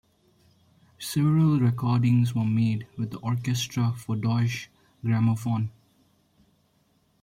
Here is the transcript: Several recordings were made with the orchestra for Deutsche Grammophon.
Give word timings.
Several 0.97 1.59
recordings 1.59 2.33
were 2.33 2.43
made 2.43 2.87
with 2.97 3.11
the 3.11 3.19
orchestra 3.19 3.93
for 3.95 4.15
Deutsche 4.15 4.71
Grammophon. 5.05 5.69